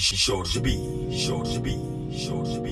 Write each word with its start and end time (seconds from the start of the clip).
Jorge 0.00 0.60
B, 0.60 0.78
Jorge 1.28 1.58
B, 1.60 1.76
Jorge 2.26 2.58
B, 2.60 2.70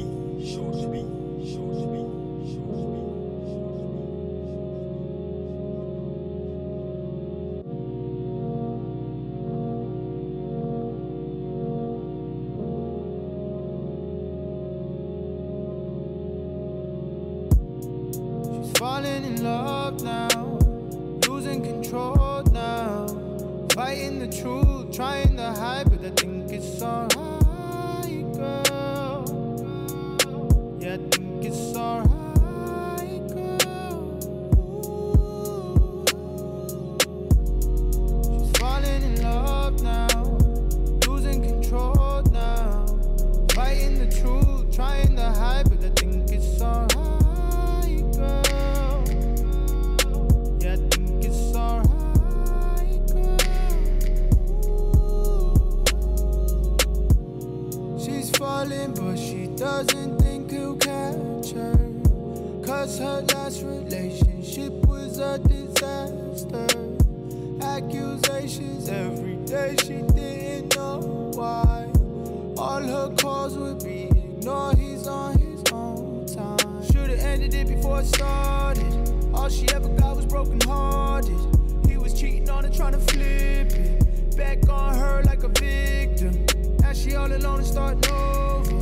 it 77.99 78.07
started. 78.07 79.35
All 79.35 79.49
she 79.49 79.69
ever 79.71 79.89
got 79.89 80.17
was 80.17 80.27
broken 80.27 80.61
hearted. 80.61 81.39
He 81.87 81.97
was 81.97 82.19
cheating 82.19 82.49
on 82.49 82.65
her, 82.65 82.71
trying 82.71 82.93
to 82.93 82.99
flip 82.99 83.73
it. 83.73 84.37
Back 84.37 84.69
on 84.69 84.95
her 84.97 85.23
like 85.25 85.43
a 85.43 85.49
victim. 85.49 86.47
Now 86.81 86.93
she 86.93 87.15
all 87.15 87.33
alone 87.33 87.59
and 87.59 87.67
starting 87.67 88.11
over. 88.13 88.73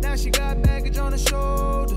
Now 0.00 0.16
she 0.16 0.30
got 0.30 0.62
baggage 0.62 0.98
on 0.98 1.12
her 1.12 1.18
shoulder. 1.18 1.94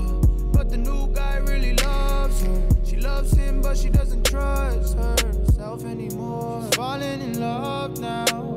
But 0.52 0.70
the 0.70 0.76
new 0.76 1.08
guy 1.08 1.38
really 1.38 1.74
loves 1.74 2.42
her. 2.42 2.68
She 2.84 2.96
loves 2.96 3.32
him, 3.32 3.60
but 3.60 3.76
she 3.76 3.88
doesn't 3.88 4.24
trust 4.24 4.96
herself 4.96 5.84
anymore. 5.84 6.62
She's 6.64 6.76
Falling 6.76 7.20
in 7.20 7.40
love 7.40 7.98
now, 7.98 8.56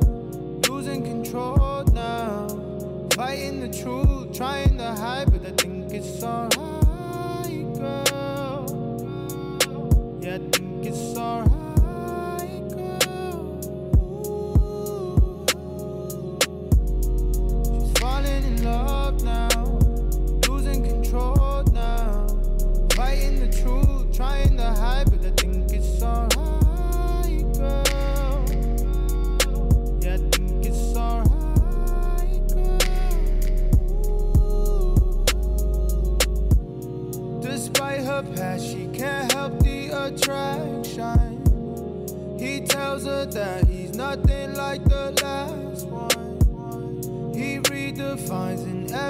losing 0.68 1.02
control 1.02 1.84
now. 1.92 2.48
Fighting 3.14 3.60
the 3.60 3.68
truth, 3.68 4.36
trying 4.36 4.78
to 4.78 4.92
hide, 4.92 5.30
but 5.30 5.44
I 5.46 5.52
think 5.60 5.92
it's 5.92 6.22
alright, 6.22 6.61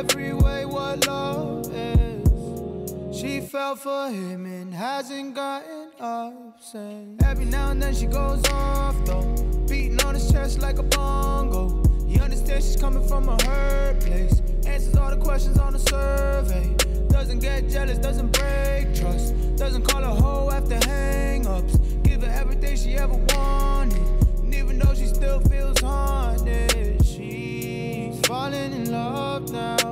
every 0.03 0.33
way 0.33 0.65
what 0.65 1.07
love 1.07 1.65
is. 1.73 3.17
She 3.17 3.41
fell 3.41 3.77
for 3.77 4.09
him 4.09 4.47
and 4.47 4.75
hasn't 4.75 5.37
gotten 5.37 5.91
up 6.01 6.61
since. 6.61 7.23
Every 7.23 7.45
now 7.45 7.71
and 7.71 7.81
then 7.81 7.95
she 7.95 8.07
goes 8.07 8.43
off 8.51 8.97
though, 9.05 9.23
beating 9.69 10.03
on 10.03 10.15
his 10.15 10.31
chest 10.33 10.61
like 10.61 10.79
a 10.79 10.83
bongo. 10.83 11.85
He 12.09 12.19
understands 12.19 12.67
she's 12.67 12.81
coming 12.81 13.07
from 13.07 13.29
a 13.29 13.41
hurt 13.45 14.01
place. 14.01 14.41
Answers 14.67 14.97
all 14.97 15.11
the 15.11 15.23
questions 15.23 15.59
on 15.59 15.73
the 15.73 15.79
survey. 15.79 16.75
Doesn't 17.09 17.39
get 17.39 17.69
jealous, 17.69 17.99
doesn't 17.99 18.33
break 18.37 18.93
trust. 18.97 19.35
Doesn't 19.57 19.85
call 19.85 20.03
a 20.03 20.15
hoe 20.23 20.51
after 20.51 20.85
hang 20.89 21.47
ups. 21.47 21.77
Give 22.03 22.23
her 22.23 22.33
everything 22.41 22.77
she 22.77 22.95
ever 22.95 23.15
wanted. 23.15 24.03
And 24.41 24.53
even 24.53 24.81
though 24.81 24.95
she 24.95 25.07
still 25.07 25.39
feels 25.43 25.79
haunted, 25.79 27.07
she's 27.07 28.19
falling 28.27 28.73
in 28.73 28.91
love 28.91 29.53
now. 29.53 29.92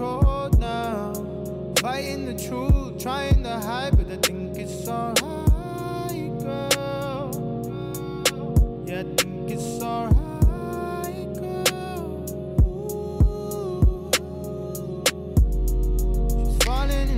Losing 0.00 0.16
control 0.16 0.48
now. 0.58 1.12
Fighting 1.78 2.24
the 2.24 2.32
truth, 2.32 3.02
trying 3.02 3.42
to 3.42 3.50
hide, 3.50 3.98
but 3.98 4.10
I 4.10 4.16
think 4.16 4.56
it's 4.56 4.88
alright, 4.88 6.38
girl. 6.40 7.30
Yeah, 8.86 9.00
I 9.00 9.04
think 9.14 9.50
it's 9.50 9.82
alright, 9.82 11.34
girl. 11.34 12.24
She's 16.30 16.56
falling 16.64 17.10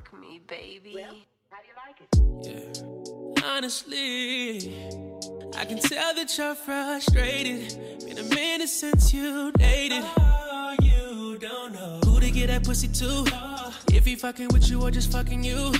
Rock 0.00 0.20
me, 0.20 0.40
baby. 0.46 0.92
Well, 0.94 1.14
like 1.76 2.00
it? 2.00 2.82
yeah. 3.36 3.44
Honestly, 3.44 4.72
I 5.56 5.64
can 5.64 5.78
tell 5.78 6.14
that 6.14 6.38
you're 6.38 6.54
frustrated. 6.54 7.76
Been 8.04 8.18
a 8.18 8.22
minute 8.34 8.68
since 8.68 9.12
you 9.12 9.52
dated. 9.52 10.04
Oh, 10.16 10.76
you 10.80 11.38
don't 11.38 11.74
know 11.74 12.00
who 12.04 12.20
to 12.20 12.30
get 12.30 12.46
that 12.46 12.64
pussy 12.64 12.88
to. 12.88 13.24
If 13.92 14.06
he 14.06 14.16
fucking 14.16 14.48
with 14.52 14.70
you 14.70 14.80
or 14.80 14.90
just 14.90 15.12
fucking 15.12 15.44
you. 15.44 15.72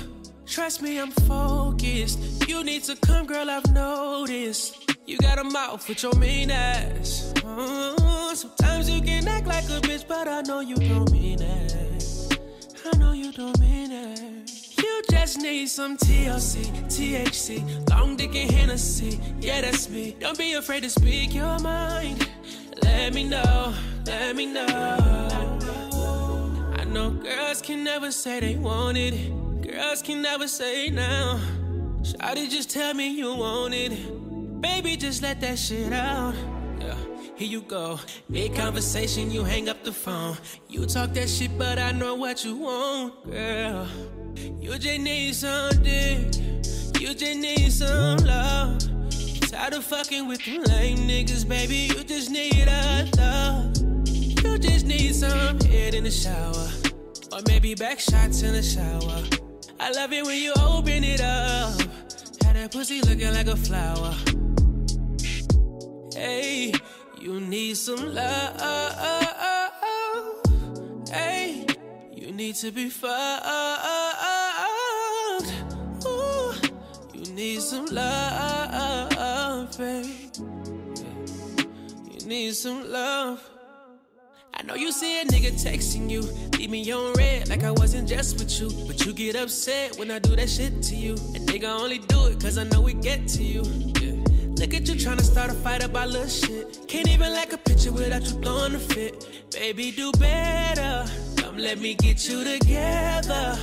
Trust 0.46 0.82
me, 0.82 1.00
I'm 1.00 1.12
focused. 1.12 2.46
You 2.48 2.64
need 2.64 2.84
to 2.84 2.96
come, 2.96 3.26
girl, 3.26 3.48
I've 3.48 3.72
noticed. 3.72 4.96
You 5.06 5.16
got 5.18 5.38
a 5.38 5.44
mouth 5.44 5.88
with 5.88 6.02
your 6.02 6.14
mean 6.16 6.50
ass. 6.50 7.32
Mm, 7.36 8.34
sometimes 8.34 8.90
you 8.90 9.00
can 9.00 9.26
act 9.28 9.46
like 9.46 9.64
a 9.64 9.80
bitch, 9.80 10.06
but 10.06 10.28
I 10.28 10.42
know 10.42 10.60
you 10.60 10.76
don't 10.76 11.10
mean 11.10 11.40
it. 11.40 11.89
I 12.92 12.96
know 12.96 13.12
you 13.12 13.32
don't 13.32 13.58
mean 13.60 13.92
it. 13.92 14.20
You 14.78 15.02
just 15.10 15.38
need 15.38 15.68
some 15.68 15.96
TLC, 15.96 16.64
THC, 16.86 17.90
long 17.90 18.16
dick 18.16 18.34
and 18.34 18.50
Hennessy. 18.50 19.20
Yeah, 19.40 19.60
that's 19.60 19.88
me. 19.88 20.16
Don't 20.18 20.36
be 20.36 20.54
afraid 20.54 20.82
to 20.82 20.90
speak 20.90 21.34
your 21.34 21.58
mind. 21.60 22.28
Let 22.82 23.14
me 23.14 23.24
know, 23.24 23.74
let 24.06 24.34
me 24.34 24.46
know. 24.46 24.66
I 26.78 26.84
know 26.84 27.10
girls 27.10 27.62
can 27.62 27.84
never 27.84 28.10
say 28.10 28.40
they 28.40 28.56
want 28.56 28.96
it. 28.96 29.14
Girls 29.62 30.02
can 30.02 30.22
never 30.22 30.48
say 30.48 30.90
now. 30.90 31.40
Shawty, 32.02 32.50
just 32.50 32.70
tell 32.70 32.94
me 32.94 33.10
you 33.10 33.34
want 33.34 33.74
it. 33.74 33.92
Baby, 34.60 34.96
just 34.96 35.22
let 35.22 35.40
that 35.42 35.58
shit 35.58 35.92
out. 35.92 36.34
Yeah. 36.80 37.09
Here 37.40 37.48
you 37.48 37.62
go. 37.62 37.98
Mid 38.28 38.54
conversation, 38.54 39.30
you 39.30 39.44
hang 39.44 39.70
up 39.70 39.82
the 39.82 39.92
phone. 39.92 40.36
You 40.68 40.84
talk 40.84 41.14
that 41.14 41.26
shit, 41.26 41.56
but 41.56 41.78
I 41.78 41.90
know 41.90 42.14
what 42.14 42.44
you 42.44 42.54
want, 42.54 43.30
girl. 43.30 43.88
You 44.60 44.76
just 44.78 45.00
need 45.00 45.34
some 45.34 45.82
dick. 45.82 46.36
You 47.00 47.14
just 47.14 47.38
need 47.38 47.72
some 47.72 48.18
love. 48.18 48.78
Tired 49.48 49.72
of 49.72 49.84
fucking 49.84 50.28
with 50.28 50.44
them 50.44 50.64
lame 50.64 50.98
niggas, 51.08 51.48
baby. 51.48 51.76
You 51.76 52.04
just 52.04 52.30
need 52.30 52.68
a 52.68 53.08
love. 53.16 53.74
You 54.06 54.58
just 54.58 54.84
need 54.84 55.14
some 55.14 55.58
head 55.60 55.94
in 55.94 56.04
the 56.04 56.10
shower. 56.10 56.68
Or 57.32 57.40
maybe 57.48 57.74
back 57.74 58.00
shots 58.00 58.42
in 58.42 58.52
the 58.52 58.62
shower. 58.62 59.24
I 59.80 59.92
love 59.92 60.12
it 60.12 60.26
when 60.26 60.36
you 60.36 60.52
open 60.60 61.04
it 61.04 61.22
up. 61.22 61.80
Had 62.44 62.56
that 62.56 62.70
pussy 62.70 63.00
looking 63.00 63.32
like 63.32 63.46
a 63.46 63.56
flower. 63.56 64.14
Hey, 66.14 66.74
you 67.20 67.40
need 67.40 67.76
some 67.76 68.14
love. 68.14 68.60
Hey, 71.08 71.66
you 72.12 72.32
need 72.32 72.54
to 72.56 72.72
be 72.72 72.88
fucked. 72.88 73.46
Ooh, 76.06 76.52
you 77.12 77.32
need 77.34 77.60
some 77.60 77.86
love, 77.86 79.76
babe. 79.76 80.06
You 82.10 82.26
need 82.26 82.54
some 82.54 82.90
love. 82.90 83.42
I 84.54 84.62
know 84.62 84.74
you 84.74 84.90
see 84.92 85.20
a 85.20 85.24
nigga 85.24 85.52
texting 85.52 86.10
you, 86.10 86.22
leave 86.58 86.70
me 86.70 86.90
on 86.92 87.12
red 87.14 87.48
like 87.48 87.64
I 87.64 87.70
wasn't 87.70 88.08
just 88.08 88.38
with 88.38 88.60
you. 88.60 88.70
But 88.86 89.04
you 89.04 89.12
get 89.12 89.36
upset 89.36 89.98
when 89.98 90.10
I 90.10 90.18
do 90.18 90.36
that 90.36 90.48
shit 90.50 90.82
to 90.82 90.94
you. 90.94 91.12
And 91.34 91.48
nigga 91.48 91.68
only 91.68 91.98
do 91.98 92.26
it 92.26 92.40
cause 92.40 92.58
I 92.58 92.64
know 92.64 92.80
we 92.80 92.94
get 92.94 93.26
to 93.28 93.42
you. 93.42 93.89
Look 94.60 94.74
at 94.74 94.86
you 94.86 94.94
tryna 94.94 95.22
start 95.22 95.50
a 95.50 95.54
fight 95.54 95.82
about 95.82 96.10
little 96.10 96.28
shit. 96.28 96.86
Can't 96.86 97.08
even 97.08 97.32
like 97.32 97.54
a 97.54 97.56
picture 97.56 97.92
without 97.92 98.22
you 98.24 98.42
throwing 98.42 98.74
a 98.74 98.78
fit. 98.78 99.26
Baby, 99.52 99.90
do 99.90 100.12
better. 100.12 101.10
Come 101.36 101.56
let 101.56 101.78
me 101.78 101.94
get 101.94 102.28
you 102.28 102.44
together. 102.44 103.58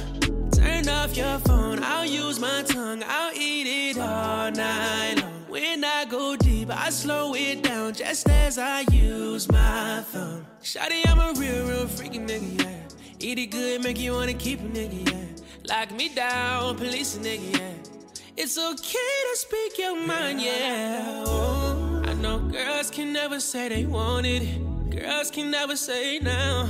Turn 0.51 0.89
off 0.89 1.15
your 1.15 1.37
phone, 1.45 1.83
I'll 1.83 2.03
use 2.03 2.39
my 2.39 2.63
tongue, 2.63 3.03
I'll 3.05 3.31
eat 3.35 3.67
it 3.91 3.99
all 3.99 4.49
night 4.49 5.21
long. 5.21 5.45
When 5.47 5.83
I 5.83 6.05
go 6.05 6.35
deep, 6.35 6.71
I 6.71 6.89
slow 6.89 7.35
it 7.35 7.61
down 7.61 7.93
just 7.93 8.27
as 8.27 8.57
I 8.57 8.83
use 8.91 9.47
my 9.51 10.01
thumb. 10.11 10.47
Shawty, 10.63 11.05
I'm 11.05 11.19
a 11.19 11.39
real, 11.39 11.67
real 11.67 11.87
freaky 11.87 12.17
nigga, 12.17 12.63
yeah. 12.63 12.79
Eat 13.19 13.37
it 13.37 13.51
good, 13.51 13.83
make 13.83 13.99
you 13.99 14.13
wanna 14.13 14.33
keep 14.33 14.61
a 14.61 14.63
nigga, 14.63 15.11
yeah. 15.11 15.45
Lock 15.69 15.91
me 15.91 16.09
down, 16.09 16.75
police 16.75 17.17
a 17.17 17.19
nigga, 17.19 17.59
yeah. 17.59 17.96
It's 18.39 18.55
okay 18.55 19.09
to 19.31 19.35
speak 19.35 19.79
your 19.79 19.95
mind, 19.99 20.39
yeah. 20.39 21.23
Oh, 21.25 22.03
I 22.05 22.13
know 22.13 22.37
girls 22.37 22.91
can 22.91 23.11
never 23.11 23.39
say 23.39 23.67
they 23.67 23.85
want 23.87 24.27
it. 24.27 24.91
Girls 24.91 25.31
can 25.31 25.49
never 25.49 25.75
say 25.75 26.19
now. 26.19 26.69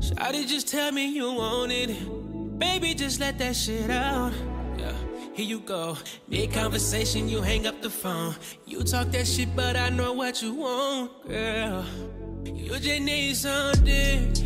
Shawty, 0.00 0.48
just 0.48 0.66
tell 0.66 0.90
me 0.90 1.06
you 1.06 1.32
want 1.32 1.70
it. 1.70 2.58
Baby, 2.58 2.92
just 2.94 3.20
let 3.20 3.38
that 3.38 3.54
shit 3.54 3.88
out. 3.88 4.32
Yeah, 4.76 4.92
here 5.32 5.46
you 5.46 5.60
go. 5.60 5.96
Mid 6.26 6.52
conversation, 6.52 7.28
you 7.28 7.40
hang 7.40 7.68
up 7.68 7.80
the 7.82 7.90
phone. 7.90 8.34
You 8.66 8.82
talk 8.82 9.12
that 9.12 9.28
shit, 9.28 9.54
but 9.54 9.76
I 9.76 9.90
know 9.90 10.12
what 10.12 10.42
you 10.42 10.54
want, 10.54 11.28
girl. 11.28 11.84
You 12.44 12.80
just 12.80 13.02
need 13.02 13.36
some 13.36 13.74
dick. 13.84 14.38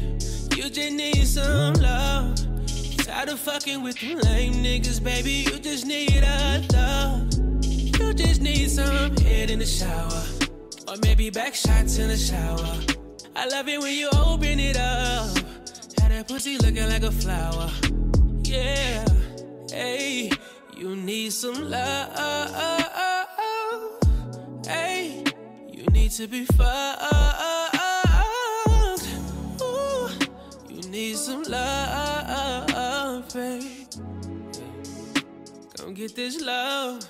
You 0.55 0.69
just 0.69 0.93
need 0.93 1.27
some 1.27 1.73
love. 1.75 2.50
Tired 3.11 3.29
of 3.31 3.41
fucking 3.41 3.83
with 3.83 3.99
them 3.99 4.19
lame 4.21 4.55
niggas, 4.55 5.03
baby. 5.03 5.45
You 5.51 5.59
just 5.59 5.85
need 5.85 6.23
a 6.23 6.62
love. 6.73 7.29
You 7.65 8.15
just 8.15 8.41
need 8.41 8.71
some 8.71 9.17
head 9.17 9.51
in 9.51 9.59
the 9.59 9.67
shower. 9.67 10.23
Or 10.87 10.97
maybe 11.03 11.29
back 11.29 11.57
shots 11.57 11.99
in 11.99 12.07
the 12.07 12.17
shower. 12.17 12.73
I 13.35 13.49
love 13.49 13.67
it 13.67 13.81
when 13.81 13.95
you 13.95 14.11
open 14.12 14.61
it 14.61 14.77
up. 14.77 15.27
Had 15.99 16.12
that 16.12 16.29
pussy 16.29 16.57
looking 16.59 16.89
like 16.89 17.03
a 17.03 17.11
flower. 17.11 17.69
Yeah, 18.45 19.05
hey, 19.73 20.31
you 20.77 20.95
need 20.95 21.33
some 21.33 21.69
love. 21.69 22.17
Hey, 24.65 25.25
you 25.69 25.83
need 25.87 26.12
to 26.12 26.29
be 26.29 26.45
fucked. 26.45 27.03
Ooh, 29.61 30.09
you 30.69 30.81
need 30.91 31.17
some 31.17 31.43
love, 31.43 32.10
get 36.00 36.17
this 36.17 36.41
love. 36.41 37.06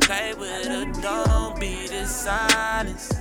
Play 0.00 0.34
with 0.34 0.66
it, 0.66 1.02
don't 1.02 1.58
be 1.60 1.86
dishonest. 1.86 3.12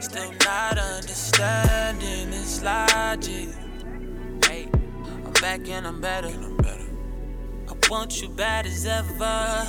Still 0.00 0.32
not 0.44 0.76
understanding 0.76 2.30
this 2.30 2.62
logic. 2.62 3.48
I'm 4.44 5.32
back 5.40 5.68
and 5.68 5.86
I'm 5.86 6.00
better. 6.00 6.57
Want 7.90 8.20
you 8.20 8.28
bad 8.28 8.66
as 8.66 8.84
ever. 8.84 9.64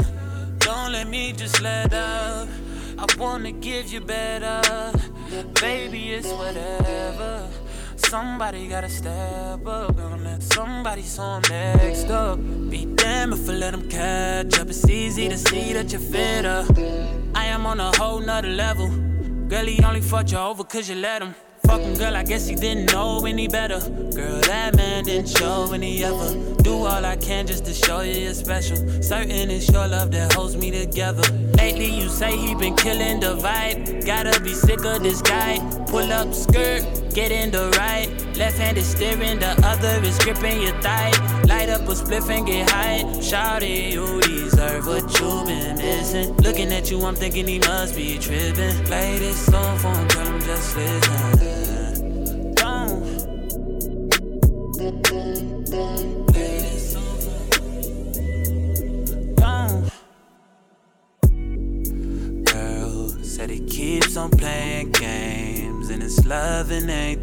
Don't 0.57 0.92
let 0.92 1.07
me 1.07 1.31
just 1.31 1.62
let 1.62 1.94
up. 1.94 2.50
I 2.98 3.06
wanna 3.18 3.54
give 3.54 3.94
you 3.94 4.01
better. 4.01 4.62
Baby, 5.62 6.12
it's 6.12 6.27
whatever. 6.27 7.48
Somebody 7.95 8.68
gotta 8.68 8.89
step 8.89 9.66
up 9.66 9.98
on 9.98 10.25
that. 10.25 10.44
Somebody 10.44 11.04
so 11.04 11.24
I'm 11.24 11.42
next 11.50 12.10
up. 12.10 12.39
Be 12.69 12.86
damn 12.95 13.31
if 13.31 13.48
I 13.48 13.54
let 13.54 13.71
them 13.71 13.88
catch 13.89 14.60
up. 14.60 14.68
It's 14.68 14.89
easy 14.89 15.30
to 15.30 15.38
see 15.38 15.72
that 15.72 15.89
you're 15.94 16.01
fitter. 16.01 16.65
I 17.33 17.45
am 17.45 17.65
on 17.65 17.80
a 17.80 17.95
whole 17.98 18.19
nother 18.19 18.50
level. 18.50 18.89
Girl, 19.48 19.65
he 19.65 19.81
only 19.81 20.01
fucked 20.01 20.33
you 20.33 20.39
over 20.39 20.65
cause 20.65 20.89
you 20.89 20.95
let 20.95 21.22
him. 21.22 21.36
Fucking 21.69 22.00
girl, 22.00 22.16
I 22.16 22.24
guess 22.24 22.48
he 22.48 22.56
didn't 22.56 22.92
know 22.92 23.24
any 23.27 23.48
better. 23.48 23.80
Girl, 24.16 24.42
that 24.42 24.75
man 24.75 25.04
didn't 25.04 25.30
show 25.30 25.71
any 25.71 26.04
ever. 26.04 26.33
Do 26.63 26.74
all 26.74 27.06
I 27.06 27.16
can 27.16 27.45
just 27.45 27.63
to 27.66 27.75
show 27.75 28.01
you 28.01 28.21
you're 28.21 28.33
special. 28.33 28.75
Certain 29.04 29.51
it's 29.51 29.69
your 29.69 29.88
love 29.88 30.10
that 30.13 30.33
holds 30.33 30.57
me 30.57 30.71
together. 30.71 31.21
Lately, 31.57 31.86
you 31.86 32.10
say 32.10 32.36
he 32.36 32.56
been 32.56 32.75
killing 32.75 33.19
the 33.19 33.36
vibe. 33.36 34.04
Gotta 34.04 34.42
be 34.42 34.56
sick 34.56 34.83
of 34.83 35.04
this 35.04 35.21
guy. 35.21 35.60
Pull 35.86 36.12
up 36.12 36.33
skirt, 36.33 36.81
get 37.13 37.31
in 37.31 37.51
the 37.51 37.69
right. 37.77 38.10
Left 38.36 38.57
hand 38.57 38.80
is 38.80 38.88
steering, 38.88 39.38
the 39.38 39.51
other 39.63 40.04
is 40.04 40.18
gripping 40.18 40.63
your 40.63 40.74
thigh. 40.81 41.12
Light 41.44 41.69
up 41.69 41.81
a 41.81 41.94
spliff 41.94 42.31
and 42.31 42.48
get 42.48 42.68
high. 42.68 43.04
Shout 43.22 43.62
it, 43.62 43.94
you 43.94 44.19
deserve 44.22 44.88
what 44.88 45.04
you've 45.19 45.45
been 45.45 45.77
missing. 45.77 46.36
Looking 46.38 46.74
at 46.74 46.89
you, 46.89 47.00
I'm 47.05 47.15
thinking 47.15 47.46
he 47.46 47.60
must 47.60 47.96
be 47.96 48.17
tripping. 48.17 48.75
Play 48.86 49.20
this 49.20 49.46
song 49.46 49.77
for 49.77 49.89
him, 49.89 50.34
I'm 50.34 50.41
just 50.41 50.75
listen. 50.75 51.59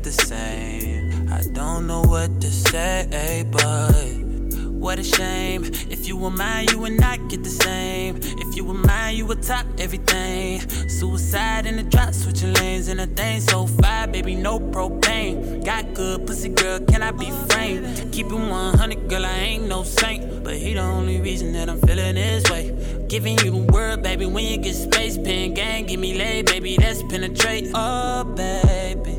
The 0.02 0.12
same. 0.12 1.28
I 1.32 1.42
don't 1.52 1.86
know 1.86 2.02
what 2.02 2.40
to 2.40 2.50
say, 2.50 3.44
but 3.50 4.26
what 4.72 4.98
a 4.98 5.04
shame. 5.04 5.64
If 5.90 6.06
you 6.06 6.16
were 6.16 6.30
mine, 6.30 6.68
you 6.70 6.78
would 6.78 6.98
not 7.00 7.28
get 7.28 7.42
the 7.42 7.50
same. 7.50 8.18
If 8.22 8.56
you 8.56 8.64
were 8.64 8.74
mine, 8.74 9.16
you 9.16 9.26
would 9.26 9.42
top 9.42 9.66
everything. 9.78 10.60
Suicide 10.88 11.66
in 11.66 11.76
the 11.76 11.82
drop, 11.82 12.14
switching 12.14 12.54
lanes 12.54 12.88
and 12.88 13.00
a 13.00 13.06
thing 13.06 13.40
so 13.40 13.66
fire, 13.66 14.06
baby, 14.06 14.34
no 14.34 14.60
propane. 14.60 15.64
Got 15.64 15.94
good 15.94 16.26
pussy, 16.26 16.50
girl, 16.50 16.80
can 16.80 17.02
I 17.02 17.10
be 17.10 17.30
framed? 17.48 18.12
Keep 18.12 18.26
it 18.26 18.32
100, 18.32 19.08
girl, 19.08 19.24
I 19.26 19.38
ain't 19.38 19.66
no 19.66 19.82
saint. 19.82 20.44
But 20.44 20.54
he 20.54 20.74
the 20.74 20.80
only 20.80 21.20
reason 21.20 21.52
that 21.54 21.68
I'm 21.68 21.80
feeling 21.80 22.14
this 22.14 22.48
way. 22.50 23.06
Giving 23.08 23.38
you 23.38 23.50
the 23.50 23.72
word, 23.72 24.02
baby, 24.02 24.26
when 24.26 24.44
you 24.44 24.58
get 24.58 24.74
space, 24.74 25.16
pen 25.18 25.54
gang, 25.54 25.86
give 25.86 25.98
me 26.00 26.16
lay, 26.16 26.42
baby, 26.42 26.76
that's 26.76 27.02
penetrate. 27.02 27.70
Oh, 27.74 28.24
baby. 28.24 29.15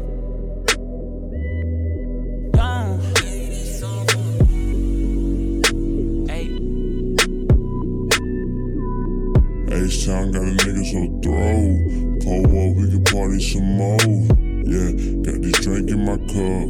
some 13.48 13.77
more. 13.77 13.98
Yeah, 14.68 14.92
got 15.24 15.42
this 15.42 15.63
drink 15.63 15.89
in 15.89 16.04
my 16.04 16.18
cup. 16.27 16.68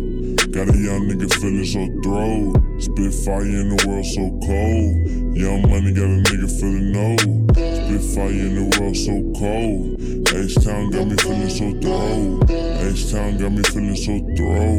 Got 0.54 0.70
a 0.70 0.78
young 0.78 1.10
nigga 1.10 1.28
feeling 1.42 1.66
so 1.66 1.82
throw. 2.04 2.54
Spit 2.78 3.14
fire 3.26 3.42
in 3.42 3.74
the 3.74 3.78
world 3.88 4.06
so 4.06 4.30
cold. 4.46 4.94
Young 5.36 5.66
money 5.66 5.92
got 5.94 6.06
a 6.06 6.22
nigga 6.22 6.48
feeling 6.60 6.92
no. 6.94 7.18
Spit 7.58 8.04
fire 8.14 8.30
in 8.30 8.54
the 8.54 8.66
world 8.78 8.96
so 8.96 9.16
cold. 9.34 9.98
H 10.30 10.56
Town 10.64 10.92
got 10.92 11.08
me 11.08 11.18
feeling 11.18 11.50
so 11.50 11.74
throw. 11.82 12.40
H 12.86 13.12
Town 13.12 13.38
got 13.38 13.52
me 13.52 13.64
feeling 13.74 13.98
so 13.98 14.14
throw. 14.38 14.78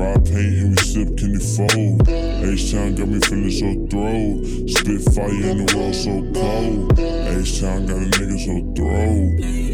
Rob 0.00 0.24
paint 0.24 0.64
and 0.64 0.70
we 0.72 0.80
sip 0.80 1.08
candy 1.18 1.44
fold. 1.44 2.08
H 2.08 2.72
Town 2.72 2.94
got 2.94 3.08
me 3.08 3.20
feeling 3.20 3.52
so 3.52 3.68
throw. 3.92 4.40
Spit 4.64 5.02
fire 5.12 5.28
in 5.28 5.66
the 5.66 5.76
world 5.76 5.94
so 5.94 6.24
cold. 6.32 6.98
H 6.98 7.60
Town 7.60 7.84
got 7.84 8.00
a 8.00 8.08
nigga 8.16 8.38
so 8.40 8.54
throat. 8.72 9.73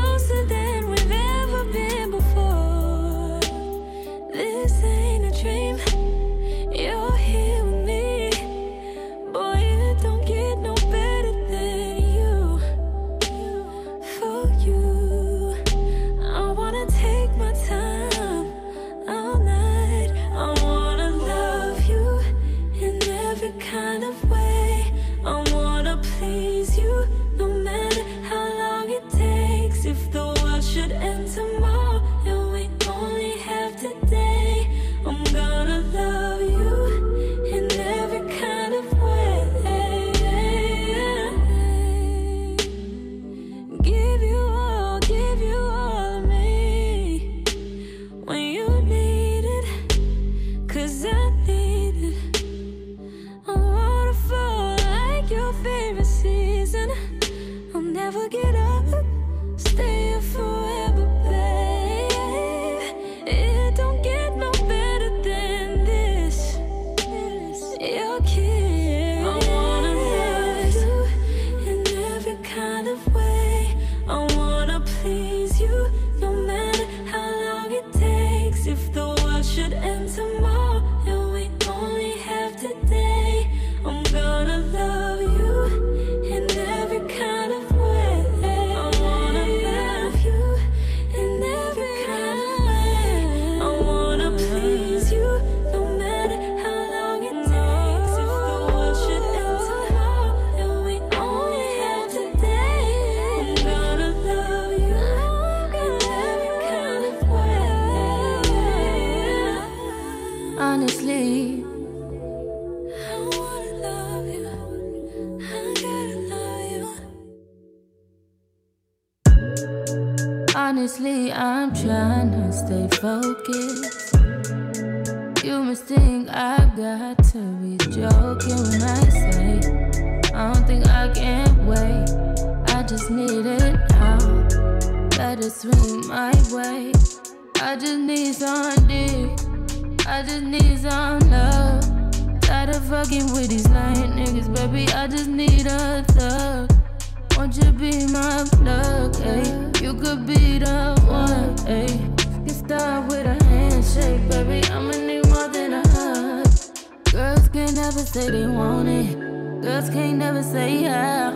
can't 157.73 157.85
never 157.85 158.05
say 158.05 158.29
they 158.29 158.45
want 158.47 158.89
it. 158.89 159.61
Girls 159.61 159.89
can't 159.89 160.17
never 160.17 160.43
say 160.43 160.81
yeah. 160.81 161.31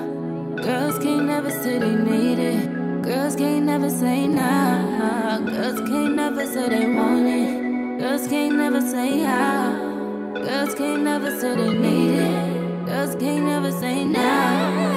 Girls 0.58 1.00
can't 1.00 1.28
never 1.28 1.50
say 1.50 1.80
they 1.80 1.96
need 1.96 2.40
it. 2.40 3.04
Girls 3.04 3.38
can't 3.38 3.66
never 3.66 3.90
say 3.90 4.28
nah. 4.28 5.40
Girls 5.40 5.80
can't 5.90 6.16
never 6.16 6.46
say 6.46 6.68
they 6.68 6.88
want 6.94 7.26
it. 7.26 8.00
Girls 8.00 8.28
can't 8.28 8.56
never 8.58 8.82
say 8.82 9.20
yeah. 9.20 9.72
Girls 10.34 10.76
can't 10.76 11.04
never 11.04 11.32
say 11.40 11.56
they 11.56 11.74
need 11.74 12.20
it. 12.20 12.86
Girls 12.86 13.16
can't 13.16 13.46
never 13.46 13.72
say 13.72 14.04
nah. 14.04 14.20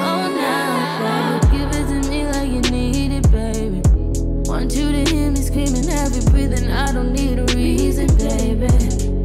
Oh 0.09 0.25
nah. 0.41 1.39
Give 1.53 1.71
it 1.71 2.03
to 2.03 2.11
me 2.11 2.27
like 2.27 2.51
you 2.51 2.63
need 2.73 3.13
it, 3.13 3.31
baby. 3.31 3.81
Want 4.51 4.75
you 4.75 4.91
to 4.91 5.05
hear 5.15 5.31
me 5.31 5.41
screaming 5.41 5.89
every 5.89 6.23
breathing. 6.33 6.69
I 6.73 6.91
don't 6.93 7.13
need 7.13 7.39
a 7.39 7.45
reason, 7.55 8.09
baby. 8.17 9.18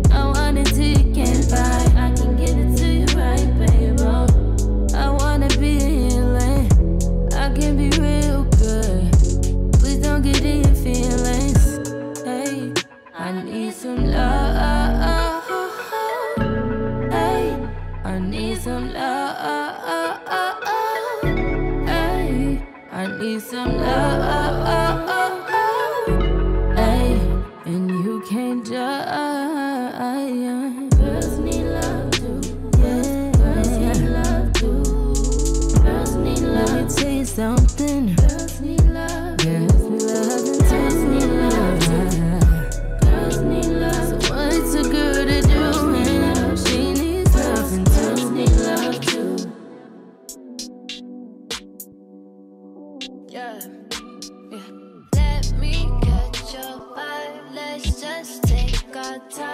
yeah, 53.33 53.59
yeah. 54.51 54.59
Let 55.15 55.51
me 55.57 55.89
catch 56.03 56.53
your 56.53 56.77
vibe. 56.95 57.53
Let's 57.55 57.99
just 57.99 58.43
take 58.43 58.95
our 58.95 59.17
time. 59.29 59.52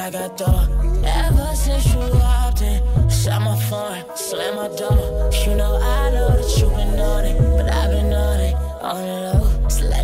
I 0.00 0.10
got 0.10 0.38
dollar. 0.38 0.66
Ever 1.04 1.54
since 1.54 1.92
you 1.92 1.98
walked 1.98 2.62
in, 2.62 2.80
shot 3.10 3.42
my 3.42 3.54
phone, 3.68 4.02
slam 4.16 4.56
my 4.56 4.68
door. 4.74 5.30
You 5.44 5.54
know 5.56 5.76
I 5.76 6.10
know 6.10 6.28
that 6.40 6.56
you 6.56 6.70
been 6.70 6.98
on 6.98 7.24
it, 7.26 7.36
but 7.38 7.70
I've 7.70 7.90
been 7.90 8.10
on 8.10 8.40
it, 8.40 8.54
on 8.80 8.96
the 9.04 9.16
low. 9.28 9.44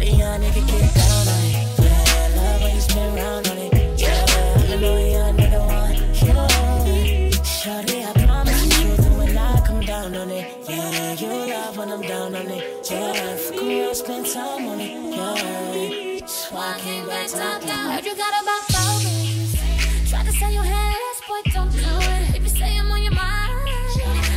a 0.02 0.04
young 0.04 0.40
nigga 0.42 0.62
get 0.68 0.94
down 0.94 1.28
on 1.32 1.44
it. 1.48 1.56
Yeah, 1.80 2.36
love 2.36 2.62
when 2.62 2.74
you 2.74 2.80
spin 2.82 3.14
round 3.14 3.48
on 3.48 3.56
it. 3.56 4.00
Yeah, 4.00 4.24
I 4.68 4.76
know 4.76 4.96
young 4.98 5.36
nigga 5.38 5.60
want 5.64 5.96
you. 6.20 7.32
Shorty, 7.42 8.04
I 8.04 8.12
when 9.16 9.38
I 9.38 9.60
come 9.66 9.80
down 9.80 10.14
on 10.14 10.30
it, 10.30 10.68
yeah, 10.68 11.12
you 11.14 11.28
love 11.28 11.78
when 11.78 11.90
I'm 11.90 12.02
down 12.02 12.34
on 12.34 12.46
it. 12.48 12.90
Yeah, 12.90 13.36
fuck 13.36 13.96
spend 13.96 14.26
time 14.26 14.68
on 14.68 14.78
it. 14.78 14.90
Yeah, 15.16 16.26
so 16.26 16.54
walking 16.54 16.82
came 16.82 17.06
back 17.06 17.28
top 17.28 17.62
down. 17.62 17.92
Heard 17.92 18.04
you 18.04 18.14
got 18.14 18.42
a 18.42 18.44
box 18.44 18.75
don't 21.44 21.70
do 21.70 21.78
it. 21.78 22.36
If 22.36 22.42
you 22.42 22.48
say 22.48 22.78
I'm 22.78 22.90
on 22.90 23.02
your 23.02 23.12
mind, 23.12 23.68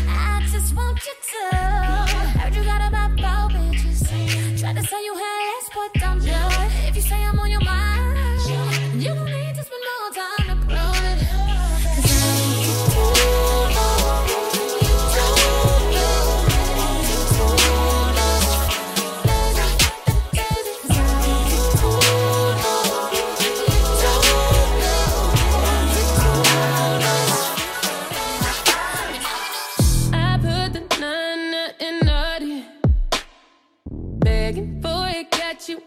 I 0.10 0.46
just 0.52 0.76
want 0.76 1.00
you 1.06 1.14
to. 1.32 1.56
Heard 2.40 2.56
you 2.56 2.64
got 2.64 2.82
bitches. 3.50 4.60
Try 4.60 4.74
to 4.74 4.82
tell 4.82 5.04
you 5.04 5.16
head, 5.16 5.64
but 5.74 5.94
don't 6.00 6.20
do. 6.20 6.59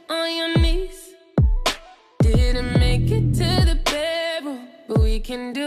on 0.09 0.37
your 0.37 0.59
knees. 0.59 1.15
Didn't 2.21 2.79
make 2.79 3.11
it 3.11 3.35
to 3.41 3.51
the 3.71 3.79
bedroom, 3.85 4.69
but 4.89 4.99
we 5.01 5.21
can 5.21 5.53
do 5.53 5.62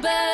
Bad. 0.00 0.31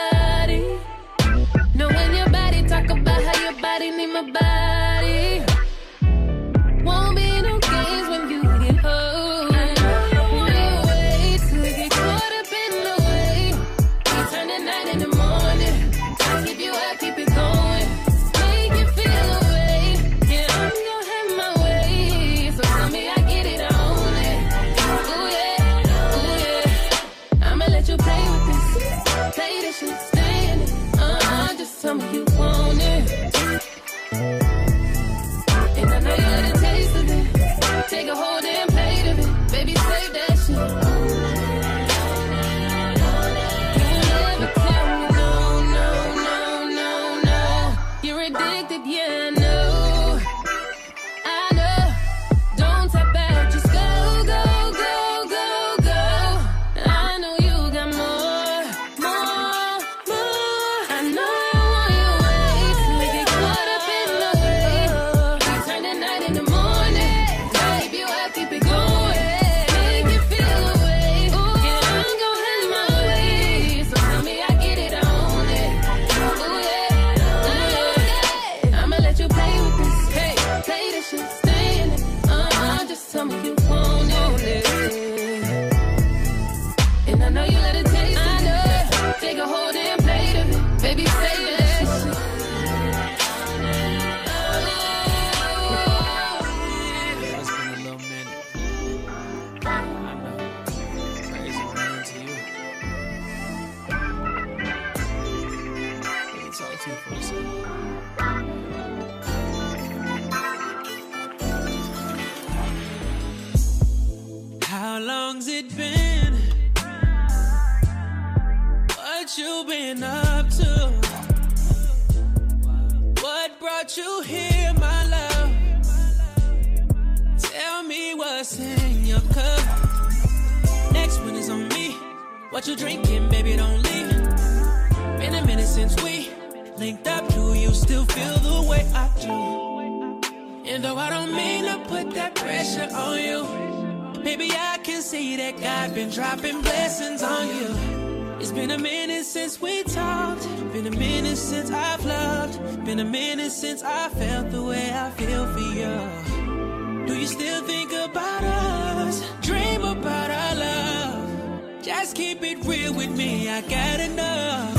since 151.59 151.71
I've 151.73 152.05
loved. 152.05 152.85
Been 152.85 153.01
a 153.01 153.05
minute 153.05 153.51
since 153.51 153.83
I 153.83 154.09
felt 154.11 154.51
the 154.51 154.63
way 154.63 154.93
I 154.93 155.11
feel 155.11 155.45
for 155.55 155.67
you. 155.81 157.07
Do 157.07 157.15
you 157.19 157.27
still 157.27 157.63
think 157.65 157.91
about 157.93 158.45
us? 158.45 159.15
Dream 159.41 159.83
about 159.83 160.31
our 160.31 160.55
love. 160.55 161.83
Just 161.83 162.15
keep 162.15 162.43
it 162.43 162.65
real 162.65 162.95
with 162.95 163.11
me. 163.11 163.49
I 163.49 163.61
got 163.63 163.99
enough. 164.01 164.78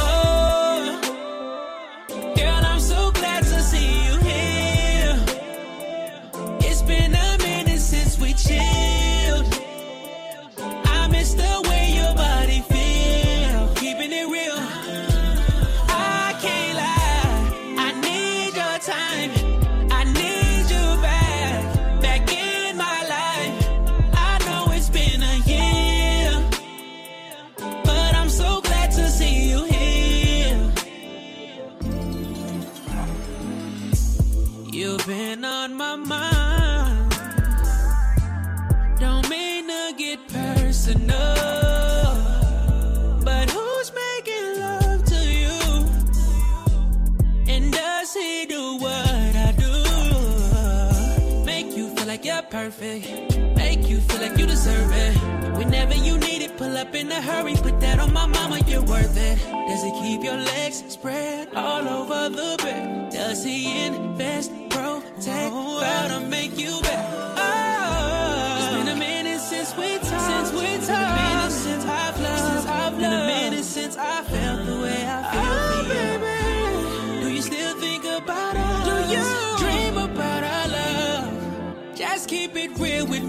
perfect. 52.69 53.38
Make 53.55 53.89
you 53.89 53.99
feel 53.99 54.21
like 54.21 54.38
you 54.38 54.45
deserve 54.45 54.91
it. 54.91 55.15
Whenever 55.58 55.95
you 55.95 56.17
need 56.17 56.41
it, 56.43 56.55
pull 56.58 56.77
up 56.77 56.93
in 56.93 57.12
a 57.12 57.21
hurry. 57.21 57.55
Put 57.55 57.79
that 57.79 57.99
on 57.99 58.13
my 58.13 58.25
mama, 58.25 58.60
you're 58.67 58.84
worth 58.84 59.17
it. 59.17 59.38
Does 59.67 59.84
it 59.84 59.93
keep 60.01 60.23
your 60.23 60.38
legs 60.38 60.84
spread 60.88 61.53
all 61.55 61.88
over 61.88 62.29
the 62.29 62.55
bed? 62.63 63.12
Does 63.12 63.43
he 63.43 63.86
invest, 63.86 64.51
protect, 64.69 65.51
about 65.51 66.12
a 66.12 66.19
well, 66.19 66.29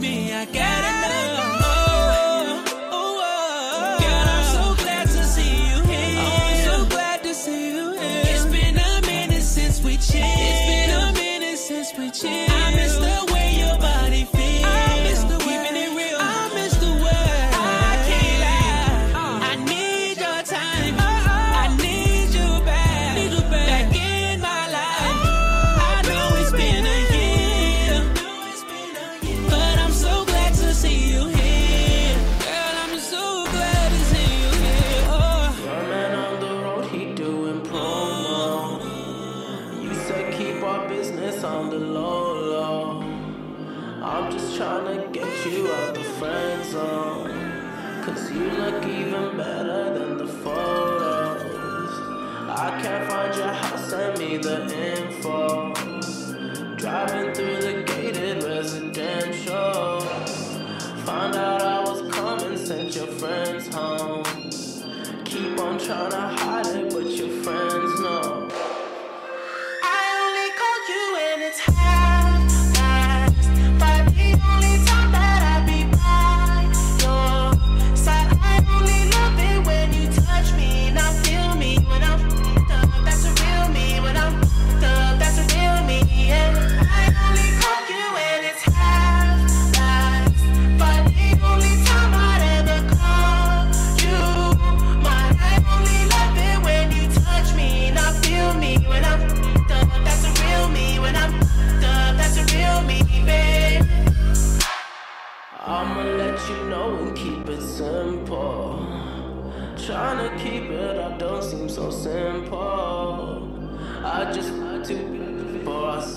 minha 0.01 0.47
querida. 0.47 0.90
on 65.91 66.13
a 66.13 66.29
high. 66.29 66.50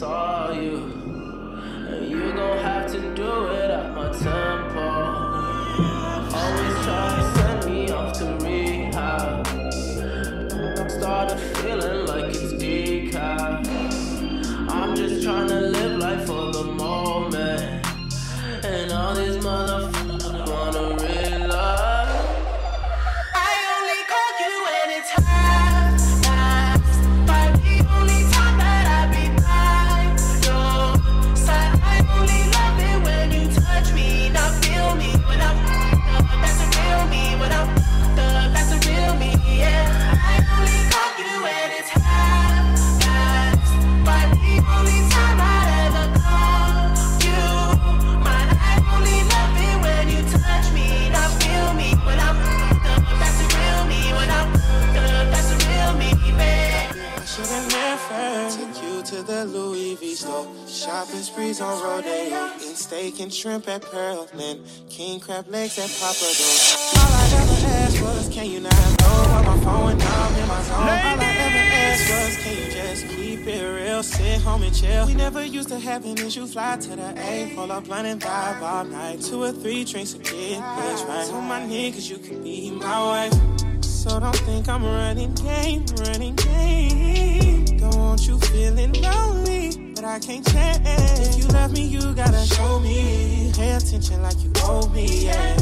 side. 0.03 0.32
Sprees 61.33 61.61
on 61.61 61.83
Rodeo. 61.83 62.51
Eating 62.57 62.75
steak 62.75 63.19
and 63.19 63.33
shrimp 63.33 63.67
at 63.67 63.81
Pearlman. 63.81 64.61
King 64.87 65.19
crab 65.19 65.47
legs 65.47 65.79
at 65.79 65.89
Papa. 65.99 66.29
All 66.99 67.09
I 67.09 67.25
ever 67.41 67.57
asked 67.73 68.01
was, 68.03 68.29
can 68.29 68.45
you 68.45 68.59
not 68.59 68.73
know 68.99 69.17
on 69.33 69.45
my 69.45 69.57
phone 69.63 70.01
I'm 70.01 70.35
in 70.35 70.47
my 70.47 70.61
zone? 70.61 70.75
All 70.75 70.89
I 70.89 71.33
ever 71.45 71.63
asked 71.85 72.09
was, 72.11 72.37
can 72.43 72.53
you 72.57 72.71
just 72.71 73.07
keep 73.07 73.47
it 73.47 73.63
real? 73.63 74.03
Sit 74.03 74.41
home 74.41 74.61
and 74.61 74.75
chill. 74.75 75.07
We 75.07 75.15
never 75.15 75.43
used 75.43 75.69
to 75.69 75.79
have 75.79 76.05
an 76.05 76.19
issue. 76.19 76.45
Fly 76.45 76.77
to 76.77 76.95
the 76.95 77.15
A, 77.17 77.51
pull 77.55 77.71
up 77.71 77.85
blunt 77.85 78.05
and 78.05 78.21
vibe 78.21 78.61
all 78.61 78.83
night. 78.83 79.21
Two 79.21 79.41
or 79.41 79.51
three 79.51 79.83
drinks 79.85 80.13
a 80.13 80.19
kid. 80.19 80.59
Bitch, 80.59 81.07
right 81.07 81.29
on 81.33 81.45
my 81.45 81.65
knee, 81.65 81.91
cause 81.91 82.07
you 82.07 82.17
could 82.19 82.43
be 82.43 82.69
my 82.69 82.99
wife. 83.03 83.33
So 83.81 84.19
don't 84.19 84.35
think 84.35 84.69
I'm 84.69 84.83
running 84.83 85.33
game, 85.33 85.85
running 86.05 86.35
game. 86.35 87.65
Don't 87.77 87.95
want 87.95 88.27
you 88.27 88.37
feeling 88.39 88.93
lonely, 88.93 89.71
but 90.03 90.09
I 90.09 90.19
can't 90.19 90.45
change. 90.45 90.81
If 90.83 91.37
you 91.37 91.47
love 91.47 91.71
me, 91.71 91.85
you 91.85 92.13
gotta 92.13 92.45
show 92.45 92.79
me. 92.79 93.51
Pay 93.55 93.71
attention 93.71 94.21
like 94.21 94.41
you 94.43 94.51
owe 94.63 94.87
me, 94.89 95.25
yeah. 95.25 95.55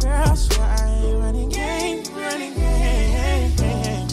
Girl, 0.00 0.36
so 0.36 0.60
I 0.60 1.02
ain't 1.04 1.18
running 1.20 1.48
game, 1.48 2.02
running 2.14 2.54
game. 2.54 4.08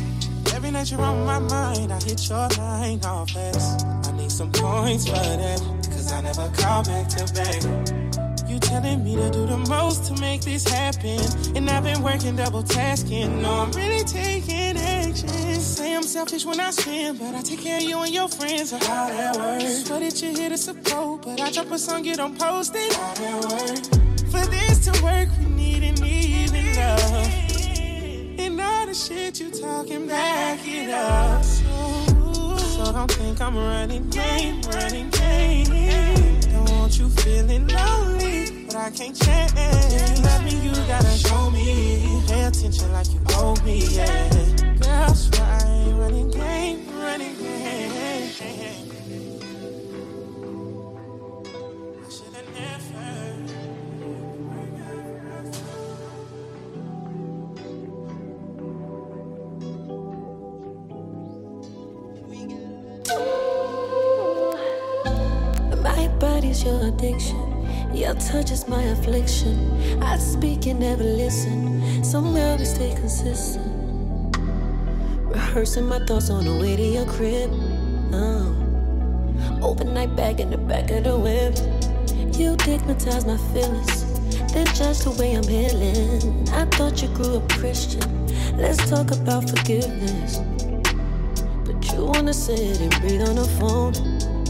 Every 0.53 0.71
night 0.71 0.91
you're 0.91 1.01
on 1.01 1.25
my 1.25 1.39
mind, 1.39 1.91
I 1.91 1.99
hit 2.01 2.29
your 2.29 2.47
line 2.57 2.99
all 3.05 3.25
fast. 3.25 3.85
I 4.07 4.11
need 4.11 4.31
some 4.31 4.51
points 4.51 5.07
for 5.07 5.15
that, 5.15 5.59
cause 5.85 6.11
I 6.11 6.21
never 6.21 6.47
call 6.49 6.83
back 6.83 7.07
to 7.09 7.33
back. 7.33 8.21
You 8.47 8.59
telling 8.59 9.03
me 9.03 9.15
to 9.15 9.29
do 9.31 9.47
the 9.47 9.57
most 9.57 10.05
to 10.07 10.21
make 10.21 10.41
this 10.41 10.67
happen. 10.67 11.19
And 11.55 11.69
I've 11.69 11.83
been 11.83 12.03
working 12.03 12.35
double 12.35 12.63
tasking. 12.63 13.41
No, 13.41 13.49
I'm 13.61 13.71
really 13.71 14.03
taking 14.03 14.40
selfish 16.11 16.45
when 16.45 16.59
I 16.59 16.71
spend, 16.71 17.19
but 17.19 17.33
I 17.33 17.41
take 17.41 17.61
care 17.61 17.77
of 17.77 17.83
you 17.83 17.97
and 17.99 18.13
your 18.13 18.27
friends. 18.27 18.71
How 18.71 19.07
that 19.07 19.37
works. 19.37 19.89
What 19.89 19.99
did 19.99 20.21
you 20.21 20.33
hear 20.33 20.49
to 20.49 20.57
support? 20.57 21.21
But 21.21 21.39
I 21.39 21.51
drop 21.51 21.71
a 21.71 21.79
song, 21.79 22.03
you 22.03 22.15
don't 22.17 22.37
post 22.37 22.73
it. 22.75 22.93
How 22.93 23.13
that 23.13 23.37
works. 23.45 23.87
For 24.29 24.45
this 24.51 24.79
to 24.85 25.03
work, 25.03 25.29
we 25.39 25.45
need 25.45 25.83
an 25.83 26.03
even 26.03 26.75
love. 26.75 27.27
And 28.39 28.59
all 28.59 28.87
the 28.87 28.93
shit 28.93 29.39
you 29.39 29.51
talking, 29.51 30.05
back 30.05 30.59
it 30.65 30.89
up. 30.89 31.45
So, 31.45 32.57
so 32.57 32.91
don't 32.91 33.11
think 33.11 33.39
I'm 33.39 33.55
running 33.55 34.09
game, 34.09 34.61
running 34.63 35.09
game. 35.11 36.39
Don't 36.41 36.71
want 36.71 36.99
you 36.99 37.07
feeling 37.07 37.67
lonely, 37.69 38.65
but 38.65 38.75
I 38.75 38.91
can't 38.91 39.15
change. 39.15 39.51
If 39.55 40.17
you 40.17 40.23
love 40.25 40.43
me, 40.43 40.55
you 40.59 40.75
gotta 40.87 41.17
show 41.17 41.49
me. 41.51 42.21
Pay 42.27 42.43
attention 42.43 42.91
like 42.91 43.09
you 43.13 43.21
owe 43.29 43.55
me, 43.63 43.85
yeah. 43.95 44.61
Girl, 44.81 45.13
affliction. 69.01 70.01
I 70.03 70.17
speak 70.17 70.67
and 70.67 70.79
never 70.79 71.03
listen. 71.03 72.03
Somehow 72.03 72.57
we 72.57 72.65
stay 72.65 72.93
consistent. 72.93 73.65
Rehearsing 75.25 75.85
my 75.87 75.99
thoughts 76.05 76.29
on 76.29 76.45
the 76.45 76.55
way 76.61 76.75
to 76.75 76.83
your 76.83 77.05
crib. 77.05 77.49
Oh. 78.13 78.55
Overnight 79.63 80.15
back 80.15 80.39
in 80.39 80.51
the 80.51 80.57
back 80.57 80.91
of 80.91 81.03
the 81.05 81.17
whip. 81.17 81.55
You 82.37 82.55
digmatize 82.57 83.25
my 83.25 83.37
feelings. 83.51 84.05
Then 84.53 84.67
judge 84.67 84.99
the 84.99 85.11
way 85.19 85.33
I'm 85.33 85.47
healing. 85.47 86.47
I 86.49 86.65
thought 86.65 87.01
you 87.01 87.07
grew 87.09 87.37
up 87.37 87.49
Christian. 87.49 88.27
Let's 88.57 88.87
talk 88.89 89.11
about 89.11 89.49
forgiveness. 89.49 90.39
But 91.65 91.91
you 91.91 92.05
wanna 92.05 92.33
sit 92.33 92.79
and 92.81 92.91
breathe 93.01 93.27
on 93.27 93.35
the 93.35 93.49
phone. 93.57 93.93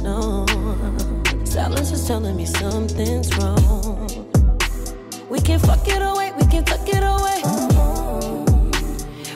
No. 0.04 0.46
Silence 1.46 1.92
is 1.92 2.06
telling 2.06 2.36
me 2.36 2.46
something's 2.46 3.36
wrong. 3.38 4.21
We 5.32 5.40
can 5.40 5.60
fuck 5.60 5.88
it 5.88 6.02
away, 6.02 6.34
we 6.38 6.46
can 6.48 6.66
tuck 6.66 6.86
it 6.90 7.04
away. 7.04 7.42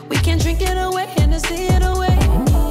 We 0.09 0.17
can 0.17 0.37
drink 0.39 0.59
it 0.61 0.77
away 0.77 1.07
and 1.19 1.33
see 1.41 1.67
it 1.67 1.81
away. 1.83 2.17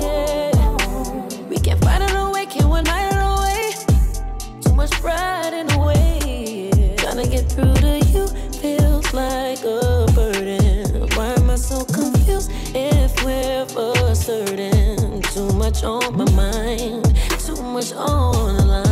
Yeah. 0.05 1.49
We 1.49 1.57
can 1.57 1.79
fight 1.79 2.03
it 2.03 2.15
away, 2.15 2.45
can 2.45 2.69
one 2.69 2.85
night 2.85 3.15
it 3.15 3.23
away. 3.33 4.61
Too 4.61 4.75
much 4.75 4.91
pride 5.01 5.55
in 5.55 5.69
the 5.69 5.79
way. 5.79 6.97
Trying 6.99 7.25
to 7.25 7.27
get 7.27 7.51
through 7.51 7.73
to 7.73 7.99
you 8.13 8.29
feels 8.61 9.11
like 9.15 9.65
a 9.65 10.07
burden. 10.15 11.09
Why 11.17 11.33
am 11.33 11.49
I 11.49 11.57
so 11.57 11.83
confused 11.83 12.51
if 12.75 13.25
we're 13.25 13.65
for 13.65 14.15
certain? 14.15 15.23
Too 15.33 15.51
much 15.55 15.83
on 15.83 16.15
my 16.15 16.31
mind, 16.33 17.17
too 17.39 17.57
much 17.63 17.91
on 17.95 18.57
the 18.59 18.65
line. 18.67 18.84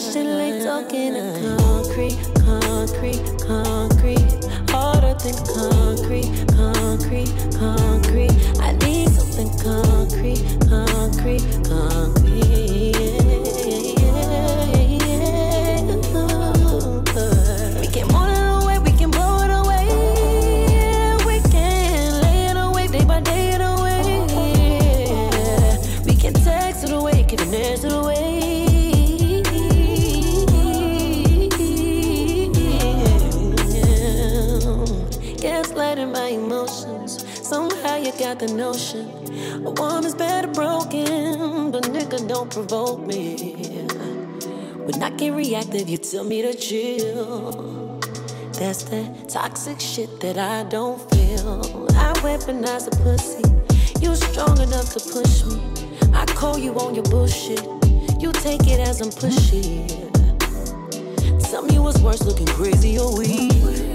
Time 0.00 0.38
like 0.38 0.62
talking 0.62 1.12
to 1.12 1.56
concrete, 1.58 2.16
concrete, 2.46 3.22
concrete. 3.46 4.40
Harder 4.70 5.14
than 5.14 5.36
concrete, 5.44 6.30
concrete, 6.56 7.30
concrete. 7.58 8.32
I 8.60 8.72
need 8.84 9.10
something 9.10 9.50
concrete, 9.58 10.42
concrete, 10.68 11.42
concrete. 11.68 12.19
Gaslighting 35.90 36.12
my 36.12 36.28
emotions. 36.28 37.26
Somehow 37.48 37.96
you 37.96 38.12
got 38.12 38.38
the 38.38 38.46
notion. 38.46 39.08
A 39.66 39.70
woman's 39.70 40.14
better 40.14 40.46
broken, 40.46 41.72
but 41.72 41.82
nigga 41.84 42.28
don't 42.28 42.48
provoke 42.48 43.00
me. 43.00 43.54
When 44.84 45.02
I 45.02 45.10
get 45.10 45.34
reactive, 45.34 45.88
you 45.88 45.98
tell 45.98 46.22
me 46.22 46.42
to 46.42 46.54
chill. 46.54 47.98
That's 48.52 48.84
that 48.84 49.28
toxic 49.28 49.80
shit 49.80 50.20
that 50.20 50.38
I 50.38 50.62
don't 50.68 50.98
feel. 51.10 51.60
I 51.96 52.12
weaponize 52.22 52.86
a 52.86 52.90
pussy. 53.02 53.42
You 54.00 54.14
strong 54.14 54.60
enough 54.60 54.94
to 54.94 55.00
push 55.00 55.44
me. 55.44 55.60
I 56.14 56.24
call 56.26 56.56
you 56.56 56.72
on 56.78 56.94
your 56.94 57.04
bullshit. 57.04 57.64
You 58.20 58.30
take 58.32 58.68
it 58.68 58.78
as 58.78 59.00
I'm 59.00 59.10
pushy. 59.10 59.88
Tell 61.50 61.62
me 61.62 61.80
what's 61.80 61.98
worse, 62.00 62.22
looking 62.22 62.46
crazy 62.46 62.96
or 62.96 63.18
weak. 63.18 63.89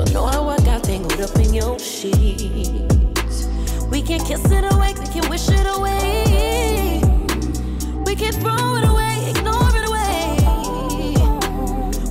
Don't 0.00 0.14
know 0.14 0.26
how 0.28 0.48
I 0.48 0.56
got 0.60 0.82
tangled 0.84 1.20
up 1.20 1.36
in 1.36 1.52
your 1.52 1.78
sheets. 1.78 3.46
We 3.90 4.00
can 4.00 4.24
kiss 4.24 4.42
it 4.50 4.64
away, 4.72 4.94
we 4.98 5.06
can 5.08 5.28
wish 5.28 5.46
it 5.50 5.66
away. 5.76 7.02
We 8.06 8.16
can 8.16 8.32
throw 8.32 8.76
it 8.76 8.88
away, 8.88 9.28
ignore 9.28 9.68
it 9.76 9.84
away. 9.90 10.38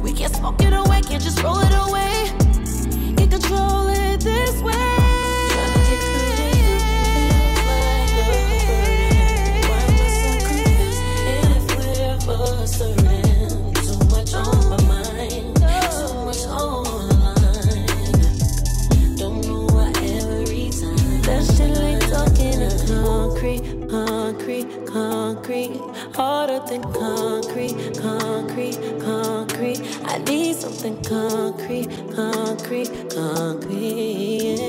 We 0.04 0.14
can 0.14 0.32
smoke 0.32 0.62
it 0.62 0.72
away, 0.72 1.02
can't 1.02 1.24
just 1.24 1.42
roll 1.42 1.62
it 1.62 1.74
away. 1.74 2.19
Concrete. 25.50 25.82
Harder 26.16 26.60
than 26.68 26.84
concrete, 26.94 27.76
concrete, 28.00 28.78
concrete. 29.02 29.82
I 30.06 30.20
need 30.20 30.56
something 30.56 31.02
concrete, 31.04 31.90
concrete, 32.16 32.92
concrete. 33.10 34.60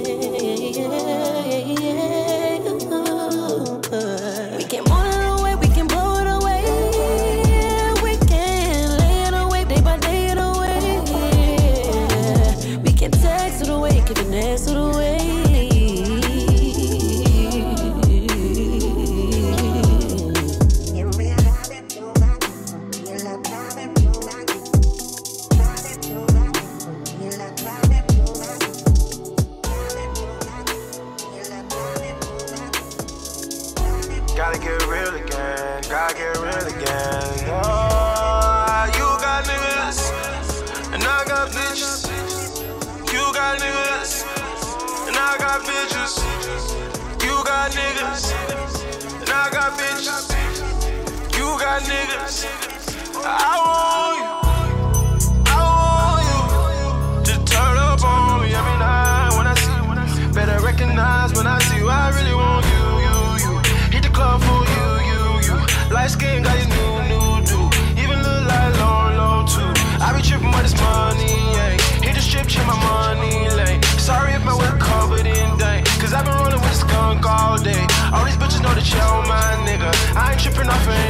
I 80.71 81.10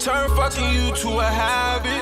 Turn 0.00 0.30
fucking 0.34 0.72
you 0.72 0.96
to 0.96 1.18
a 1.18 1.26
habit. 1.26 2.00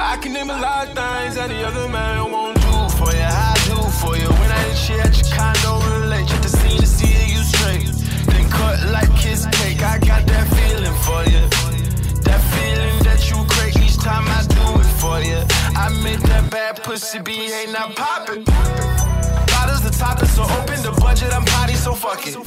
I 0.00 0.16
can 0.16 0.32
name 0.32 0.48
a 0.48 0.56
lot 0.56 0.88
of 0.88 0.94
things 0.96 1.34
that 1.34 1.48
the 1.48 1.60
other 1.60 1.92
man 1.92 2.32
won't 2.32 2.56
do 2.56 2.96
for 2.96 3.12
you. 3.12 3.20
I 3.20 3.52
do 3.68 3.76
for 4.00 4.16
you. 4.16 4.32
When 4.40 4.50
I 4.50 4.64
ain't 4.64 4.78
shit 4.78 4.96
at 5.04 5.12
your 5.12 5.28
condo, 5.36 5.84
relate. 6.00 6.26
Check 6.26 6.40
the 6.40 6.48
scene 6.48 6.80
to 6.80 6.86
see 6.86 7.12
you 7.28 7.42
straight. 7.44 7.84
Then 8.32 8.48
cut 8.48 8.80
like 8.88 9.12
kiss 9.14 9.44
cake. 9.60 9.82
I 9.84 9.98
got 9.98 10.24
that 10.24 10.48
feeling 10.56 10.96
for 11.04 11.20
you. 11.28 11.44
That 12.24 12.40
feeling 12.56 12.96
that 13.04 13.28
you 13.28 13.36
crave 13.52 13.76
each 13.84 13.98
time 14.00 14.24
I 14.24 14.40
do 14.48 14.80
it 14.80 14.88
for 15.04 15.20
you. 15.20 15.36
I 15.76 15.92
make 16.02 16.20
that 16.32 16.50
bad 16.50 16.82
pussy 16.82 17.20
behave, 17.20 17.74
not 17.76 17.94
pop 17.94 18.30
it. 18.30 18.46
Bottles 19.52 19.84
the 19.84 19.92
topic, 19.92 20.28
so 20.32 20.44
open 20.44 20.80
the 20.80 20.96
budget. 20.96 21.30
I'm 21.30 21.44
potty, 21.44 21.74
so 21.74 21.92
fuck 21.92 22.26
it. 22.26 22.40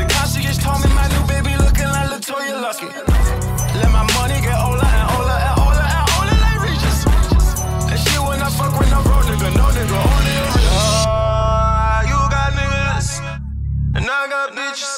The 0.00 0.06
concierge 0.08 0.56
told 0.56 0.80
me 0.80 0.88
my 0.96 1.08
Latoya 2.46 2.62
Lucky. 2.62 2.86
Let 3.78 3.90
my 3.92 4.02
money 4.14 4.40
get 4.40 4.58
older 4.58 4.84
and 4.84 5.10
older 5.16 5.38
and 5.46 5.60
older 5.60 5.86
and 5.96 6.06
older 6.16 6.36
like 6.40 6.60
Regis. 6.62 7.04
And 7.90 7.98
she 7.98 8.18
when 8.18 8.40
I 8.42 8.50
fuck 8.50 8.78
with 8.78 8.90
no 8.90 9.02
bro 9.02 9.20
nigga, 9.22 9.54
no 9.56 9.66
nigga, 9.76 9.98
only 10.14 10.34
a. 10.36 10.46
Ah, 10.78 12.02
you 12.02 12.18
got 12.30 12.52
niggas, 12.52 13.08
and 13.96 14.04
I 14.08 14.28
got 14.28 14.52
bitches. 14.52 14.95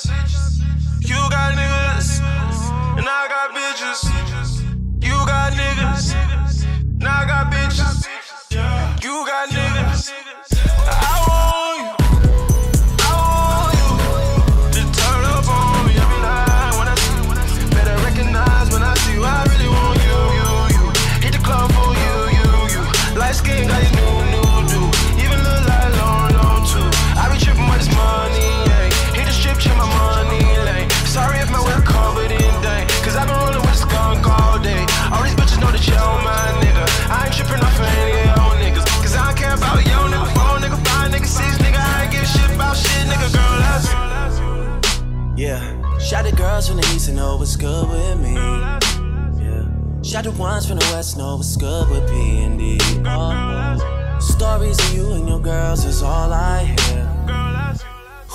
The 50.23 50.33
ones 50.33 50.67
from 50.67 50.79
the 50.79 50.91
west 50.93 51.17
know 51.17 51.37
what's 51.37 51.57
good 51.57 51.89
with 51.91 52.09
P 52.09 52.39
and 52.41 52.59
D. 52.59 52.79
Oh, 53.05 54.19
stories 54.21 54.79
of 54.79 54.95
you 54.97 55.13
and 55.13 55.29
your 55.29 55.41
girls 55.41 55.85
is 55.85 56.03
all 56.03 56.33
I 56.33 56.65
hear. 56.65 57.18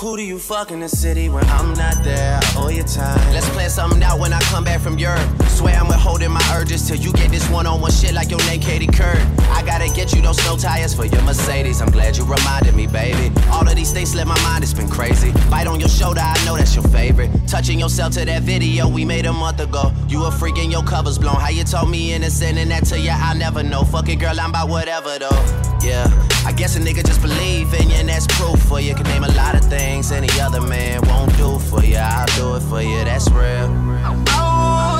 Who 0.04 0.18
do 0.18 0.22
you 0.22 0.38
fuck 0.38 0.70
in 0.70 0.80
the 0.80 0.88
city 0.90 1.30
when 1.30 1.46
I'm 1.46 1.72
not 1.72 2.04
there? 2.04 2.38
I 2.38 2.54
owe 2.58 2.68
you 2.68 2.82
time. 2.82 3.32
Let's 3.32 3.48
plan 3.48 3.70
something 3.70 4.02
out 4.02 4.20
when 4.20 4.34
I 4.34 4.40
come 4.52 4.62
back 4.62 4.82
from 4.82 4.98
Europe. 4.98 5.26
Swear 5.48 5.74
I'm 5.76 5.88
withholding 5.88 6.30
my 6.30 6.44
urges 6.54 6.86
till 6.86 6.98
you 6.98 7.10
get 7.14 7.30
this 7.30 7.48
one 7.48 7.64
on 7.66 7.80
one 7.80 7.90
shit 7.90 8.12
like 8.12 8.28
your 8.28 8.38
name 8.40 8.60
Katie 8.60 8.86
Couric. 8.86 9.24
I 9.48 9.64
gotta 9.64 9.90
get 9.94 10.14
you 10.14 10.20
those 10.20 10.36
snow 10.42 10.58
tires 10.58 10.94
for 10.94 11.06
your 11.06 11.22
Mercedes. 11.22 11.80
I'm 11.80 11.90
glad 11.90 12.18
you 12.18 12.24
reminded 12.24 12.74
me, 12.74 12.86
baby. 12.86 13.32
All 13.48 13.66
of 13.66 13.74
these 13.76 13.94
things 13.94 14.10
slip 14.10 14.26
my 14.28 14.38
mind, 14.42 14.62
it's 14.62 14.74
been 14.74 14.90
crazy. 14.90 15.32
Bite 15.48 15.66
on 15.66 15.80
your 15.80 15.88
shoulder, 15.88 16.20
I 16.20 16.36
know 16.44 16.54
that's 16.54 16.74
your 16.74 16.84
favorite. 16.88 17.30
Touching 17.48 17.80
yourself 17.80 18.12
to 18.12 18.26
that 18.26 18.42
video 18.42 18.86
we 18.86 19.06
made 19.06 19.24
a 19.24 19.32
month 19.32 19.60
ago. 19.60 19.90
You 20.06 20.26
a 20.26 20.30
freak 20.30 20.58
and 20.58 20.70
your 20.70 20.84
covers 20.84 21.18
blown. 21.18 21.36
How 21.36 21.48
you 21.48 21.64
told 21.64 21.88
me 21.88 22.12
innocent 22.12 22.58
and 22.58 22.70
that 22.72 22.84
to 22.88 23.00
you, 23.00 23.08
I 23.08 23.32
never 23.32 23.62
know. 23.62 23.84
Fuck 23.84 24.10
it, 24.10 24.16
girl, 24.16 24.38
I'm 24.38 24.50
about 24.50 24.68
whatever 24.68 25.18
though. 25.18 25.78
Yeah, 25.82 26.04
I 26.46 26.52
guess 26.52 26.76
a 26.76 26.78
nigga 26.78 27.04
just 27.04 27.22
believe 27.22 27.72
in 27.72 27.88
you 27.88 27.96
and 27.96 28.08
that's 28.08 28.26
proof 28.26 28.60
for 28.62 28.78
you. 28.78 28.94
Can 28.94 29.04
name 29.04 29.24
a 29.24 29.32
lot 29.32 29.54
of 29.54 29.64
things 29.64 30.12
any 30.12 30.28
other 30.40 30.60
man 30.60 31.00
won't 31.08 31.34
do 31.38 31.58
for 31.58 31.82
you. 31.82 31.96
I'll 31.96 32.26
do 32.36 32.56
it 32.56 32.60
for 32.68 32.82
you, 32.82 33.02
that's 33.04 33.30
real. 33.30 33.68
I 33.96 34.12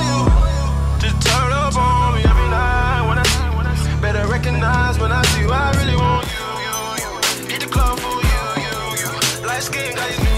you 0.09 0.25
to 1.01 1.09
turn 1.21 1.53
up 1.53 1.77
on 1.77 2.15
me 2.15 2.25
every 2.25 2.49
night 2.49 3.09
when 3.09 3.19
I 3.19 3.75
see 3.75 3.91
you. 3.91 4.01
Better 4.01 4.27
recognize 4.27 4.99
when 4.99 5.13
I 5.13 5.23
see 5.27 5.43
you. 5.43 5.51
I 5.51 5.71
really 5.77 5.97
want 5.97 6.27
you, 6.33 6.49
you, 6.65 6.77
you. 7.03 7.51
Hit 7.53 7.61
the 7.61 7.67
club 7.67 7.99
for 7.99 8.21
you, 8.31 8.45
you, 8.65 8.81
you. 9.01 9.47
Light 9.47 9.63
skin 9.63 9.95
got 9.95 10.11
you 10.19 10.34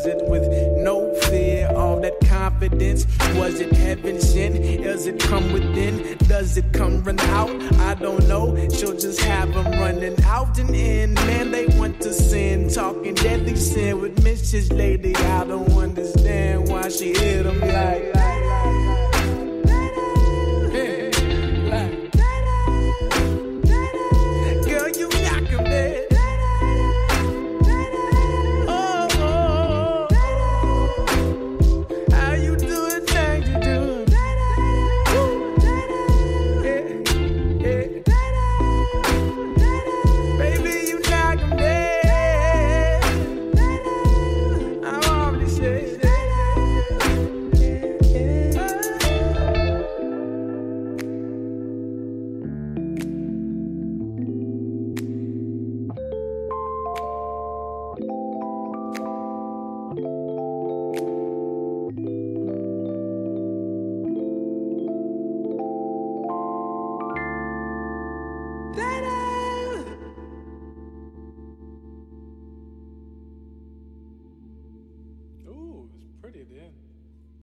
was 0.00 0.06
it 0.06 0.24
with 0.28 0.48
no 0.78 1.14
fear? 1.28 1.70
All 1.76 2.00
that 2.00 2.18
confidence, 2.20 3.06
was 3.34 3.60
it 3.60 3.72
heaven 3.72 4.18
sent? 4.18 4.54
Does 4.82 5.06
it 5.06 5.20
come 5.20 5.52
within? 5.52 6.16
Does 6.26 6.56
it 6.56 6.72
come 6.72 7.02
run 7.02 7.20
out? 7.20 7.50
I 7.80 7.94
don't 7.94 8.26
know. 8.26 8.56
She'll 8.70 8.96
just 8.96 9.20
have 9.20 9.52
them 9.52 9.66
running 9.72 10.16
out 10.24 10.58
and 10.58 10.74
in. 10.74 11.14
Man, 11.14 11.50
they 11.50 11.66
want 11.78 12.00
to 12.00 12.14
sin, 12.14 12.70
talking 12.70 13.14
deadly 13.14 13.56
sin 13.56 14.00
with 14.00 14.16
Mrs. 14.24 14.74
Lady. 14.74 15.14
I 15.14 15.44
don't 15.44 15.70
understand 15.72 16.68
why 16.68 16.88
she 16.88 17.12
hit 17.12 17.42
them 17.42 17.60
like. 17.60 18.59